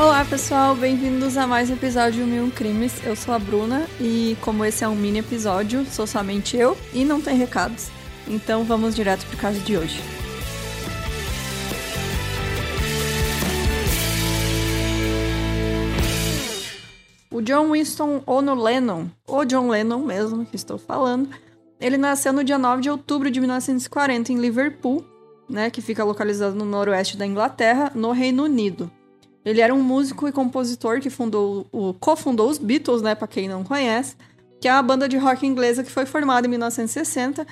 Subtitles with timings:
[0.00, 3.04] Olá pessoal, bem-vindos a mais um episódio Mil Crimes.
[3.04, 7.04] Eu sou a Bruna e como esse é um mini episódio, sou somente eu e
[7.04, 7.90] não tem recados.
[8.26, 10.00] Então vamos direto pro caso de hoje.
[17.30, 21.28] O John Winston Ono Lennon, ou John Lennon mesmo, que estou falando,
[21.78, 25.04] ele nasceu no dia 9 de outubro de 1940 em Liverpool,
[25.46, 28.90] né, que fica localizado no noroeste da Inglaterra, no Reino Unido.
[29.44, 33.48] Ele era um músico e compositor que fundou, o, cofundou os Beatles, né, para quem
[33.48, 34.16] não conhece,
[34.60, 37.46] que é uma banda de rock inglesa que foi formada em 1960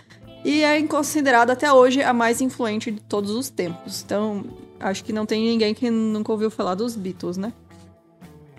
[0.45, 4.03] e é considerada até hoje a mais influente de todos os tempos.
[4.05, 4.45] Então,
[4.79, 7.53] acho que não tem ninguém que nunca ouviu falar dos Beatles, né?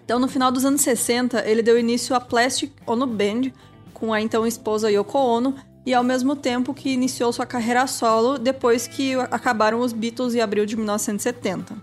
[0.03, 3.51] Então, no final dos anos 60, ele deu início à Plastic Ono Band,
[3.93, 8.37] com a então esposa Yoko Ono, e ao mesmo tempo que iniciou sua carreira solo
[8.37, 11.75] depois que acabaram os Beatles em abril de 1970.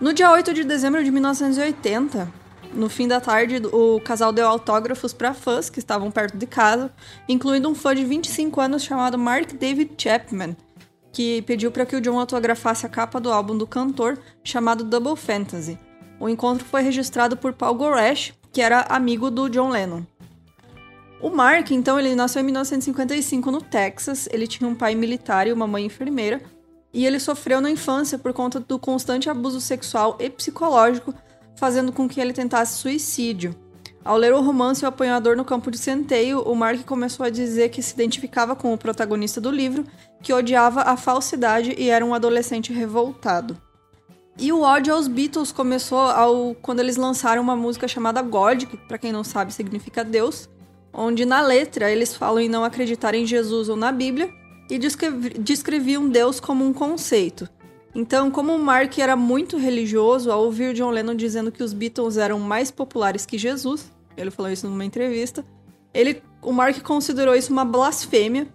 [0.00, 2.32] No dia 8 de dezembro de 1980,
[2.72, 6.90] no fim da tarde, o casal deu autógrafos para fãs que estavam perto de casa,
[7.28, 10.56] incluindo um fã de 25 anos chamado Mark David Chapman,
[11.12, 15.16] que pediu para que o John autografasse a capa do álbum do cantor chamado Double
[15.16, 15.78] Fantasy,
[16.20, 20.02] o encontro foi registrado por Paul Goresh, que era amigo do John Lennon.
[21.18, 24.28] O Mark, então, ele nasceu em 1955 no Texas.
[24.30, 26.42] Ele tinha um pai militar e uma mãe enfermeira.
[26.92, 31.14] E ele sofreu na infância por conta do constante abuso sexual e psicológico,
[31.56, 33.54] fazendo com que ele tentasse suicídio.
[34.04, 37.68] Ao ler o romance O Apanhador no Campo de Centeio, o Mark começou a dizer
[37.68, 39.84] que se identificava com o protagonista do livro,
[40.22, 43.60] que odiava a falsidade e era um adolescente revoltado.
[44.38, 48.76] E o ódio aos Beatles começou ao, quando eles lançaram uma música chamada God, que
[48.76, 50.48] para quem não sabe significa Deus,
[50.94, 54.39] onde na letra eles falam em não acreditar em Jesus ou na Bíblia
[54.70, 57.48] e descreviam Deus como um conceito.
[57.94, 62.38] Então, como Mark era muito religioso, ao ouvir John Lennon dizendo que os Beatles eram
[62.38, 65.44] mais populares que Jesus, ele falou isso numa entrevista,
[65.92, 68.46] ele, o Mark considerou isso uma blasfêmia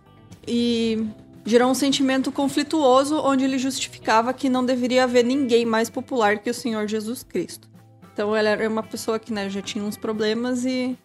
[0.48, 1.06] e
[1.46, 6.50] gerou um sentimento conflituoso onde ele justificava que não deveria haver ninguém mais popular que
[6.50, 7.70] o Senhor Jesus Cristo.
[8.14, 10.98] Então ele era uma pessoa que né, já tinha uns problemas e.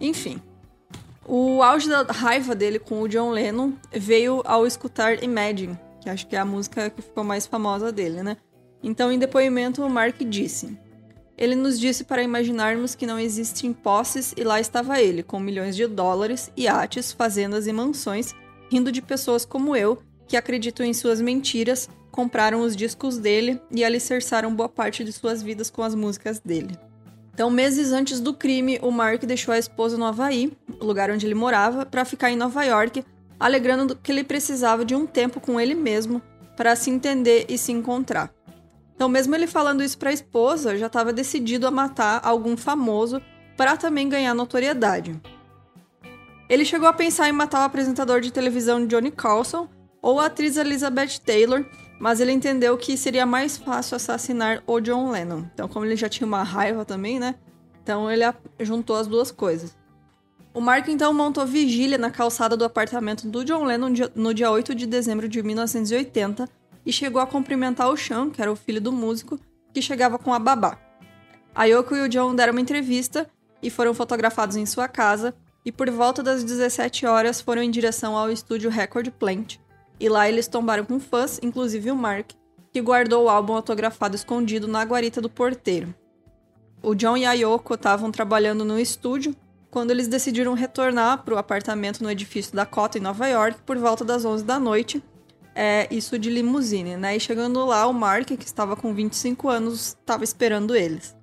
[0.00, 0.42] Enfim.
[1.26, 6.26] O auge da raiva dele com o John Lennon veio ao escutar Imagine, que acho
[6.26, 8.36] que é a música que ficou mais famosa dele, né?
[8.82, 10.76] Então, em depoimento, o Mark disse:
[11.38, 15.76] Ele nos disse para imaginarmos que não existem posses e lá estava ele, com milhões
[15.76, 18.34] de dólares, iates, fazendas e mansões,
[18.70, 23.84] rindo de pessoas como eu, que acreditam em suas mentiras, compraram os discos dele e
[23.84, 26.76] alicerçaram boa parte de suas vidas com as músicas dele.
[27.34, 31.34] Então, meses antes do crime, o Mark deixou a esposa no Havaí, lugar onde ele
[31.34, 33.04] morava, para ficar em Nova York,
[33.40, 36.20] alegando que ele precisava de um tempo com ele mesmo
[36.56, 38.30] para se entender e se encontrar.
[38.94, 43.20] Então, mesmo ele falando isso para a esposa, já estava decidido a matar algum famoso
[43.56, 45.20] para também ganhar notoriedade.
[46.48, 49.68] Ele chegou a pensar em matar o apresentador de televisão Johnny Carlson
[50.02, 51.64] ou a atriz Elizabeth Taylor,
[52.02, 55.44] mas ele entendeu que seria mais fácil assassinar o John Lennon.
[55.54, 57.36] Então, como ele já tinha uma raiva também, né?
[57.80, 58.24] Então ele
[58.58, 59.76] juntou as duas coisas.
[60.52, 64.74] O Mark então montou vigília na calçada do apartamento do John Lennon no dia 8
[64.74, 66.48] de dezembro de 1980
[66.84, 69.38] e chegou a cumprimentar o Sean, que era o filho do músico,
[69.72, 70.76] que chegava com a babá.
[71.54, 73.30] A Yoko e o John deram uma entrevista
[73.62, 75.32] e foram fotografados em sua casa,
[75.64, 79.61] e por volta das 17 horas foram em direção ao estúdio Record Plant.
[80.02, 82.32] E lá eles tombaram com fãs, inclusive o Mark,
[82.72, 85.94] que guardou o álbum autografado escondido na guarita do porteiro.
[86.82, 89.32] O John e a Yoko estavam trabalhando no estúdio
[89.70, 93.78] quando eles decidiram retornar para o apartamento no edifício da Cota, em Nova York, por
[93.78, 95.00] volta das 11 da noite.
[95.54, 97.14] É, isso de limusine, né?
[97.16, 101.14] E chegando lá, o Mark, que estava com 25 anos, estava esperando eles.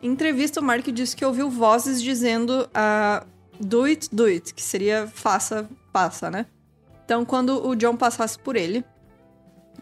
[0.00, 3.26] Em entrevista, o Mark disse que ouviu vozes dizendo uh,
[3.58, 6.46] do it, do it, que seria faça, passa, né?
[7.04, 8.84] Então, quando o John passasse por ele,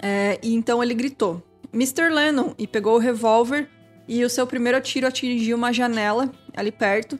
[0.01, 1.43] é, e então ele gritou,
[1.73, 2.09] Mr.
[2.09, 3.69] Lennon, e pegou o revólver,
[4.09, 7.19] e o seu primeiro tiro atingiu uma janela ali perto,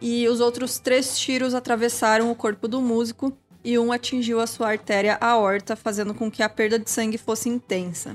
[0.00, 4.68] e os outros três tiros atravessaram o corpo do músico, e um atingiu a sua
[4.68, 8.14] artéria aorta, fazendo com que a perda de sangue fosse intensa.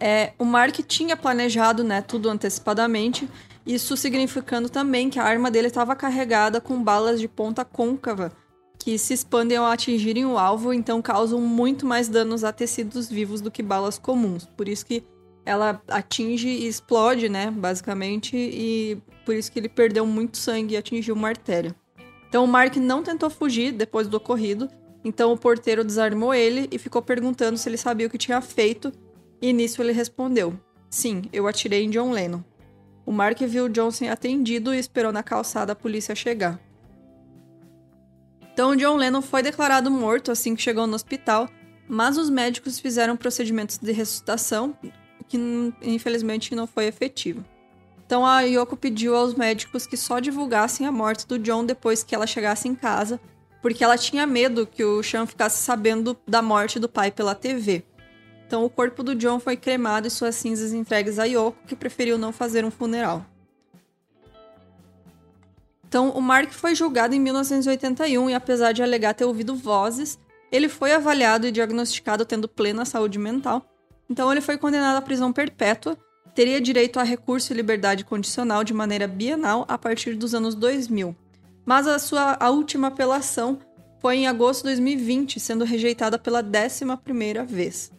[0.00, 3.28] É, o Mark tinha planejado né, tudo antecipadamente,
[3.66, 8.32] isso significando também que a arma dele estava carregada com balas de ponta côncava,
[8.78, 13.40] que se expandem ao atingirem o alvo, então causam muito mais danos a tecidos vivos
[13.40, 14.46] do que balas comuns.
[14.56, 15.02] Por isso que
[15.44, 20.76] ela atinge e explode, né, basicamente, e por isso que ele perdeu muito sangue e
[20.76, 21.74] atingiu uma artéria.
[22.28, 24.68] Então o Mark não tentou fugir depois do ocorrido,
[25.02, 28.92] então o porteiro desarmou ele e ficou perguntando se ele sabia o que tinha feito
[29.40, 30.58] E nisso ele respondeu:
[30.90, 32.42] Sim, eu atirei em John Lennon.
[33.06, 36.60] O Mark viu John sem atendido e esperou na calçada a polícia chegar.
[38.58, 41.48] Então, John Lennon foi declarado morto assim que chegou no hospital,
[41.86, 44.76] mas os médicos fizeram procedimentos de ressuscitação
[45.28, 45.38] que
[45.80, 47.44] infelizmente não foi efetivo.
[48.04, 52.16] Então a Yoko pediu aos médicos que só divulgassem a morte do John depois que
[52.16, 53.20] ela chegasse em casa,
[53.62, 57.84] porque ela tinha medo que o Sean ficasse sabendo da morte do pai pela TV.
[58.44, 62.18] Então o corpo do John foi cremado e suas cinzas entregues a Yoko, que preferiu
[62.18, 63.24] não fazer um funeral.
[65.88, 70.18] Então o Mark foi julgado em 1981 e apesar de alegar ter ouvido vozes,
[70.52, 73.64] ele foi avaliado e diagnosticado tendo plena saúde mental.
[74.08, 75.96] Então ele foi condenado à prisão perpétua,
[76.34, 81.16] teria direito a recurso e liberdade condicional de maneira bienal a partir dos anos 2000.
[81.64, 83.58] Mas a sua a última apelação
[84.00, 87.90] foi em agosto de 2020, sendo rejeitada pela décima primeira vez.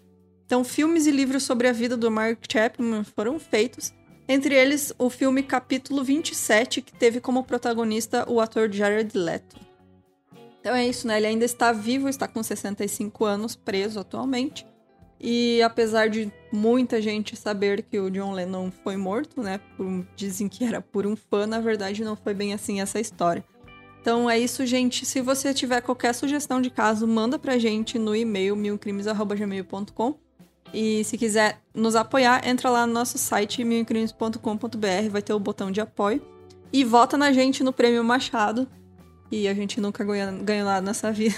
[0.45, 3.93] Então, filmes e livros sobre a vida do Mark Chapman foram feitos,
[4.29, 9.59] entre eles o filme Capítulo 27, que teve como protagonista o ator Jared Leto.
[10.61, 11.17] Então é isso, né?
[11.17, 14.67] Ele ainda está vivo, está com 65 anos, preso atualmente.
[15.19, 19.59] E apesar de muita gente saber que o John Lennon foi morto, né?
[19.75, 23.43] Por, dizem que era por um fã, na verdade não foi bem assim essa história.
[23.99, 25.07] Então é isso, gente.
[25.07, 30.28] Se você tiver qualquer sugestão de caso, manda pra gente no e-mail milcrimes.gmail.com
[30.73, 35.71] e se quiser nos apoiar, entra lá no nosso site milcrimes.com.br, vai ter o botão
[35.71, 36.21] de apoio.
[36.71, 38.67] E vota na gente no Prêmio Machado.
[39.31, 41.35] E a gente nunca ganhou, nada nessa vida.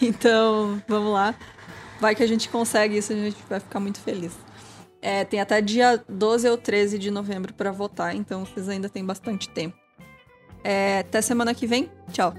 [0.00, 1.34] então, vamos lá.
[2.00, 4.32] Vai que a gente consegue isso, a gente vai ficar muito feliz.
[5.00, 9.04] É, tem até dia 12 ou 13 de novembro para votar, então vocês ainda têm
[9.04, 9.76] bastante tempo.
[10.64, 11.90] É, até semana que vem.
[12.12, 12.34] Tchau.